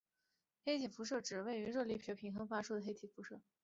[0.65, 3.39] 黑体辐射指处于热力学平衡态的黑体发出的电磁辐射。